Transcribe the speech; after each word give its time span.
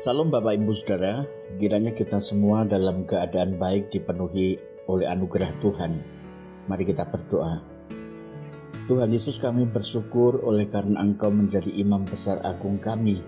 Salam 0.00 0.32
Bapak 0.32 0.56
Ibu 0.56 0.72
Saudara, 0.72 1.28
kiranya 1.60 1.92
kita 1.92 2.16
semua 2.16 2.64
dalam 2.64 3.04
keadaan 3.04 3.60
baik 3.60 3.92
dipenuhi 3.92 4.56
oleh 4.88 5.04
anugerah 5.04 5.52
Tuhan. 5.60 6.00
Mari 6.64 6.88
kita 6.88 7.04
berdoa. 7.12 7.60
Tuhan 8.88 9.12
Yesus 9.12 9.36
kami 9.36 9.68
bersyukur 9.68 10.40
oleh 10.48 10.64
karena 10.72 10.96
Engkau 11.04 11.28
menjadi 11.28 11.68
imam 11.68 12.08
besar 12.08 12.40
agung 12.40 12.80
kami 12.80 13.20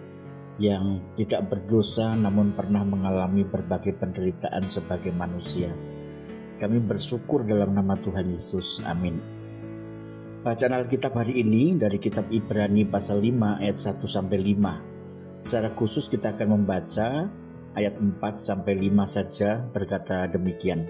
yang 0.57 1.05
tidak 1.21 1.53
berdosa 1.53 2.17
namun 2.17 2.57
pernah 2.57 2.81
mengalami 2.81 3.45
berbagai 3.45 4.01
penderitaan 4.01 4.65
sebagai 4.65 5.13
manusia. 5.13 5.69
Kami 6.57 6.81
bersyukur 6.81 7.45
dalam 7.45 7.77
nama 7.77 7.93
Tuhan 8.01 8.33
Yesus. 8.33 8.81
Amin. 8.89 9.21
Bacaan 10.41 10.81
Alkitab 10.81 11.13
hari 11.13 11.45
ini 11.45 11.77
dari 11.77 12.01
kitab 12.01 12.33
Ibrani 12.33 12.89
pasal 12.89 13.21
5 13.21 13.61
ayat 13.61 13.77
1 13.77 14.01
sampai 14.09 14.41
5. 14.41 14.94
Secara 15.39 15.75
khusus 15.75 16.07
kita 16.09 16.33
akan 16.35 16.61
membaca 16.61 17.29
ayat 17.75 17.99
4 17.99 18.19
sampai 18.39 18.79
5 18.79 19.05
saja 19.05 19.67
berkata 19.71 20.31
demikian. 20.31 20.87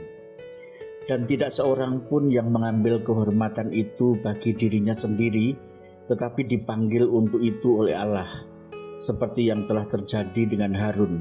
Dan 1.04 1.28
tidak 1.28 1.52
seorang 1.52 2.08
pun 2.08 2.32
yang 2.32 2.48
mengambil 2.48 3.04
kehormatan 3.04 3.68
itu 3.76 4.16
bagi 4.24 4.56
dirinya 4.56 4.96
sendiri, 4.96 5.52
tetapi 6.08 6.48
dipanggil 6.48 7.04
untuk 7.04 7.44
itu 7.44 7.84
oleh 7.84 7.92
Allah, 7.92 8.28
seperti 8.96 9.52
yang 9.52 9.68
telah 9.68 9.84
terjadi 9.84 10.48
dengan 10.48 10.72
Harun. 10.72 11.20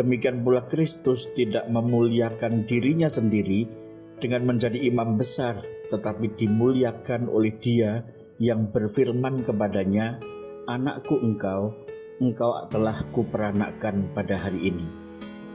Demikian 0.00 0.40
pula 0.40 0.64
Kristus 0.64 1.28
tidak 1.36 1.68
memuliakan 1.68 2.64
dirinya 2.64 3.12
sendiri 3.12 3.68
dengan 4.16 4.48
menjadi 4.48 4.80
imam 4.88 5.20
besar, 5.20 5.52
tetapi 5.92 6.32
dimuliakan 6.40 7.28
oleh 7.28 7.52
Dia 7.60 8.00
yang 8.40 8.72
berfirman 8.72 9.44
kepadanya, 9.44 10.16
"Anakku 10.64 11.20
engkau, 11.20 11.76
engkau 12.20 12.52
telah 12.68 13.00
kuperanakkan 13.16 14.12
pada 14.12 14.36
hari 14.36 14.68
ini. 14.68 14.86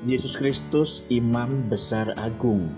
Yesus 0.05 0.33
Kristus 0.33 1.05
imam 1.13 1.69
besar 1.69 2.13
agung. 2.17 2.73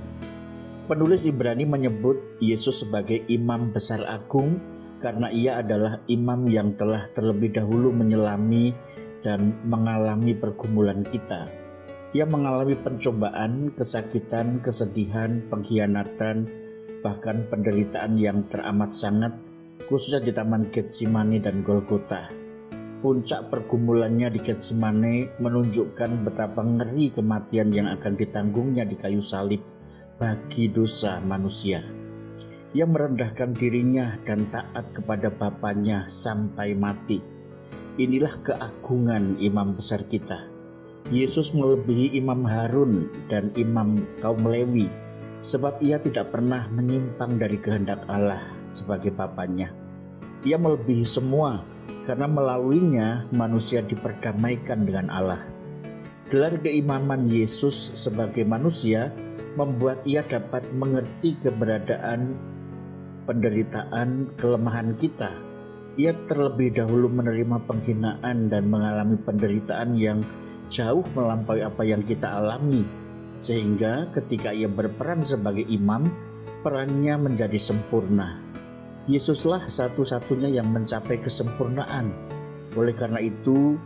Penulis 0.91 1.23
Ibrani 1.27 1.63
menyebut 1.63 2.19
Yesus 2.43 2.83
sebagai 2.83 3.23
imam 3.31 3.71
besar 3.71 4.03
agung 4.07 4.59
karena 4.99 5.31
ia 5.31 5.59
adalah 5.63 6.03
imam 6.07 6.47
yang 6.51 6.75
telah 6.75 7.07
terlebih 7.15 7.55
dahulu 7.55 7.91
menyelami 7.91 8.75
dan 9.23 9.55
mengalami 9.67 10.35
pergumulan 10.35 11.03
kita. 11.07 11.47
Ia 12.15 12.23
mengalami 12.23 12.75
pencobaan, 12.79 13.75
kesakitan, 13.75 14.63
kesedihan, 14.63 15.43
pengkhianatan, 15.51 16.47
bahkan 17.03 17.43
penderitaan 17.51 18.15
yang 18.15 18.47
teramat 18.47 18.95
sangat, 18.95 19.35
khususnya 19.91 20.23
di 20.23 20.31
Taman 20.31 20.71
Getsemani 20.71 21.43
dan 21.43 21.67
Golgota. 21.67 22.46
Puncak 22.97 23.53
pergumulannya 23.53 24.33
di 24.33 24.41
Getsemane 24.41 25.37
menunjukkan 25.37 26.25
betapa 26.25 26.65
ngeri 26.65 27.13
kematian 27.13 27.69
yang 27.69 27.85
akan 27.93 28.17
ditanggungnya 28.17 28.89
di 28.89 28.97
kayu 28.97 29.21
salib 29.21 29.61
bagi 30.17 30.65
dosa 30.65 31.21
manusia. 31.21 31.85
Ia 32.73 32.89
merendahkan 32.89 33.53
dirinya 33.53 34.17
dan 34.25 34.49
taat 34.49 34.97
kepada 34.97 35.29
Bapaknya 35.29 36.09
sampai 36.09 36.73
mati. 36.73 37.21
Inilah 38.01 38.33
keagungan 38.41 39.37
imam 39.45 39.77
besar 39.77 40.01
kita. 40.09 40.49
Yesus 41.13 41.53
melebihi 41.53 42.17
Imam 42.17 42.43
Harun 42.49 43.13
dan 43.31 43.53
Imam 43.55 44.09
kaum 44.19 44.41
Lewi 44.41 44.89
sebab 45.37 45.79
ia 45.85 46.01
tidak 46.01 46.33
pernah 46.33 46.65
menyimpang 46.73 47.37
dari 47.37 47.61
kehendak 47.61 48.03
Allah 48.09 48.41
sebagai 48.65 49.13
Bapaknya. 49.13 49.69
Ia 50.43 50.57
melebihi 50.57 51.05
semua 51.05 51.76
karena 52.07 52.23
melaluinya 52.23 53.27
manusia 53.35 53.83
diperdamaikan 53.83 54.87
dengan 54.87 55.11
Allah. 55.11 55.43
Gelar 56.31 56.55
keimaman 56.63 57.27
Yesus 57.27 57.75
sebagai 57.99 58.47
manusia 58.47 59.11
membuat 59.59 60.07
ia 60.07 60.23
dapat 60.23 60.63
mengerti 60.71 61.35
keberadaan 61.43 62.39
penderitaan 63.27 64.31
kelemahan 64.39 64.95
kita. 64.95 65.35
Ia 65.99 66.15
terlebih 66.31 66.79
dahulu 66.79 67.11
menerima 67.11 67.67
penghinaan 67.67 68.47
dan 68.47 68.71
mengalami 68.71 69.19
penderitaan 69.19 69.99
yang 69.99 70.23
jauh 70.71 71.03
melampaui 71.11 71.59
apa 71.59 71.83
yang 71.83 71.99
kita 71.99 72.39
alami. 72.39 72.87
Sehingga 73.35 74.07
ketika 74.15 74.55
ia 74.55 74.71
berperan 74.71 75.27
sebagai 75.27 75.67
imam, 75.67 76.07
perannya 76.63 77.17
menjadi 77.19 77.57
sempurna 77.59 78.46
Yesuslah 79.07 79.71
satu-satunya 79.71 80.51
yang 80.51 80.67
mencapai 80.75 81.15
kesempurnaan. 81.23 82.11
Oleh 82.75 82.91
karena 82.91 83.23
itu, 83.23 83.79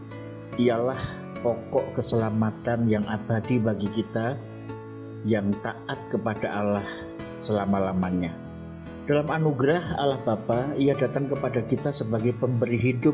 ialah 0.57 0.97
pokok 1.45 1.93
keselamatan 1.93 2.89
yang 2.89 3.05
abadi 3.05 3.61
bagi 3.61 3.85
kita 3.93 4.33
yang 5.21 5.53
taat 5.61 6.09
kepada 6.09 6.49
Allah 6.49 6.87
selama-lamanya. 7.37 8.33
Dalam 9.05 9.29
anugerah 9.29 10.01
Allah 10.01 10.17
Bapa, 10.25 10.73
Ia 10.73 10.97
datang 10.97 11.29
kepada 11.29 11.61
kita 11.69 11.93
sebagai 11.93 12.33
pemberi 12.41 12.81
hidup, 12.81 13.13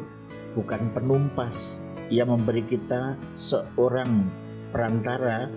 bukan 0.56 0.96
penumpas. 0.96 1.84
Ia 2.08 2.24
memberi 2.24 2.64
kita 2.64 3.20
seorang 3.36 4.32
perantara 4.72 5.52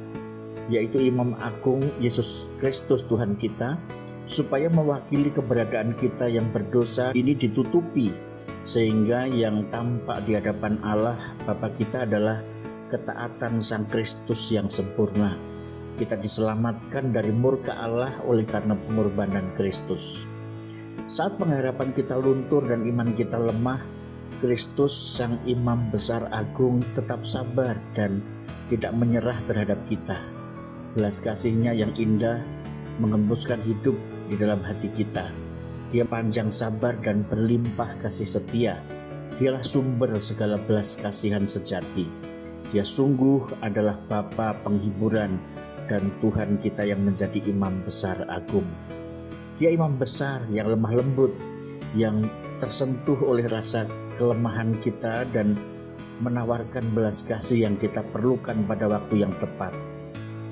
yaitu 0.70 1.02
Imam 1.02 1.34
Agung 1.42 1.90
Yesus 1.98 2.46
Kristus 2.62 3.02
Tuhan 3.04 3.34
kita, 3.34 3.76
supaya 4.24 4.70
mewakili 4.70 5.34
keberadaan 5.34 5.98
kita 5.98 6.30
yang 6.30 6.54
berdosa 6.54 7.10
ini 7.18 7.34
ditutupi, 7.34 8.14
sehingga 8.62 9.26
yang 9.26 9.66
tampak 9.74 10.22
di 10.24 10.38
hadapan 10.38 10.78
Allah 10.86 11.18
Bapa 11.42 11.74
kita 11.74 12.06
adalah 12.06 12.40
ketaatan 12.86 13.58
Sang 13.58 13.90
Kristus 13.90 14.54
yang 14.54 14.70
sempurna. 14.70 15.34
Kita 15.98 16.16
diselamatkan 16.16 17.12
dari 17.12 17.34
murka 17.34 17.76
Allah 17.76 18.22
oleh 18.24 18.46
karena 18.46 18.72
pengorbanan 18.72 19.52
Kristus. 19.52 20.24
Saat 21.04 21.36
pengharapan 21.36 21.90
kita 21.90 22.16
luntur 22.16 22.64
dan 22.64 22.86
iman 22.86 23.12
kita 23.12 23.36
lemah, 23.36 23.82
Kristus 24.38 24.94
Sang 24.94 25.36
Imam 25.44 25.90
Besar 25.92 26.30
Agung 26.32 26.80
tetap 26.96 27.26
sabar 27.28 27.76
dan 27.92 28.24
tidak 28.72 28.94
menyerah 28.96 29.36
terhadap 29.44 29.82
kita 29.84 30.39
Belas 30.90 31.22
kasihnya 31.22 31.70
yang 31.70 31.94
indah 31.94 32.42
mengembuskan 32.98 33.62
hidup 33.62 33.94
di 34.26 34.34
dalam 34.34 34.58
hati 34.58 34.90
kita. 34.90 35.30
Dia 35.90 36.02
panjang 36.02 36.50
sabar 36.50 36.98
dan 36.98 37.22
berlimpah 37.26 37.98
kasih 38.02 38.26
setia. 38.26 38.82
Dialah 39.38 39.62
sumber 39.62 40.18
segala 40.18 40.58
belas 40.58 40.98
kasihan 40.98 41.46
sejati. 41.46 42.10
Dia 42.74 42.82
sungguh 42.82 43.62
adalah 43.62 43.98
Bapa 44.06 44.58
penghiburan 44.66 45.38
dan 45.86 46.14
Tuhan 46.22 46.58
kita 46.62 46.86
yang 46.86 47.02
menjadi 47.02 47.38
imam 47.46 47.82
besar 47.82 48.26
agung. 48.30 48.66
Dia 49.58 49.74
imam 49.74 49.94
besar 49.98 50.46
yang 50.50 50.70
lemah 50.70 50.94
lembut, 50.94 51.34
yang 51.98 52.30
tersentuh 52.62 53.18
oleh 53.26 53.46
rasa 53.50 53.86
kelemahan 54.14 54.78
kita 54.78 55.26
dan 55.30 55.58
menawarkan 56.22 56.94
belas 56.94 57.22
kasih 57.26 57.66
yang 57.66 57.74
kita 57.78 58.06
perlukan 58.14 58.66
pada 58.66 58.86
waktu 58.86 59.26
yang 59.26 59.34
tepat. 59.42 59.89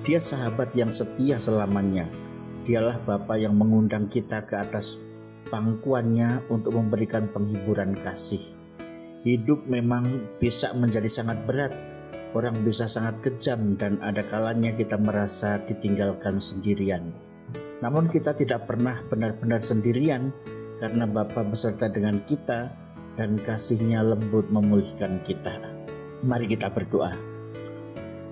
Dia 0.08 0.16
sahabat 0.16 0.72
yang 0.72 0.88
setia 0.88 1.36
selamanya. 1.36 2.08
Dialah 2.64 2.96
Bapa 3.04 3.36
yang 3.36 3.60
mengundang 3.60 4.08
kita 4.08 4.40
ke 4.40 4.56
atas 4.56 5.04
pangkuannya 5.52 6.48
untuk 6.48 6.80
memberikan 6.80 7.28
penghiburan 7.28 7.92
kasih. 8.00 8.40
Hidup 9.28 9.68
memang 9.68 10.24
bisa 10.40 10.72
menjadi 10.72 11.12
sangat 11.12 11.44
berat. 11.44 11.76
Orang 12.32 12.64
bisa 12.64 12.88
sangat 12.88 13.20
kejam 13.20 13.76
dan 13.76 14.00
ada 14.00 14.24
kalanya 14.24 14.72
kita 14.72 14.96
merasa 14.96 15.60
ditinggalkan 15.68 16.40
sendirian. 16.40 17.12
Namun 17.84 18.08
kita 18.08 18.32
tidak 18.32 18.64
pernah 18.64 18.96
benar-benar 19.12 19.60
sendirian 19.60 20.32
karena 20.80 21.04
Bapa 21.04 21.44
beserta 21.44 21.84
dengan 21.84 22.24
kita 22.24 22.72
dan 23.12 23.36
kasihnya 23.44 24.00
lembut 24.00 24.48
memulihkan 24.48 25.20
kita. 25.20 25.60
Mari 26.24 26.48
kita 26.48 26.72
berdoa. 26.72 27.37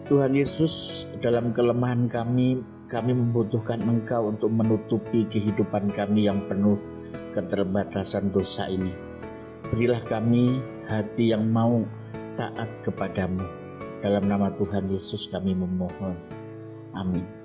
Tuhan 0.06 0.38
Yesus, 0.38 1.02
dalam 1.18 1.50
kelemahan 1.50 2.06
kami, 2.06 2.62
kami 2.86 3.10
membutuhkan 3.10 3.82
Engkau 3.82 4.30
untuk 4.30 4.54
menutupi 4.54 5.26
kehidupan 5.26 5.90
kami 5.90 6.30
yang 6.30 6.46
penuh 6.46 6.78
keterbatasan 7.34 8.30
dosa 8.30 8.70
ini. 8.70 8.94
Berilah 9.66 9.98
kami 10.06 10.62
hati 10.86 11.34
yang 11.34 11.50
mau 11.50 11.82
taat 12.38 12.86
kepadamu. 12.86 13.42
Dalam 13.98 14.30
nama 14.30 14.54
Tuhan 14.54 14.86
Yesus 14.86 15.26
kami 15.26 15.58
memohon. 15.58 16.14
Amin. 16.94 17.35